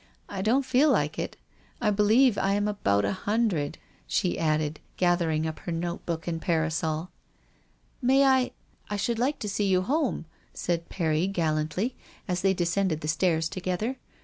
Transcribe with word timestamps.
I 0.27 0.41
don't 0.41 0.65
feel 0.65 0.89
like 0.91 1.19
it. 1.19 1.37
I 1.79 1.91
believe 1.91 2.35
I'm 2.35 2.67
about 2.67 3.05
a 3.05 3.11
hundred," 3.11 3.77
she 4.07 4.35
added, 4.39 4.79
gathering 4.97 5.45
up 5.45 5.59
her 5.59 5.71
note 5.71 6.07
book 6.07 6.25
and 6.27 6.41
parasol." 6.41 7.11
May 8.09 8.25
I— 8.25 8.51
I 8.89 8.95
should 8.97 9.19
like 9.19 9.37
to 9.41 9.47
see 9.47 9.67
you 9.67 9.83
home?" 9.83 10.25
said 10.55 10.89
Perry 10.89 11.27
gallantly, 11.27 11.93
as 12.27 12.41
they 12.41 12.55
descended 12.55 13.01
the 13.01 13.07
stairs 13.07 13.47
together. 13.47 13.97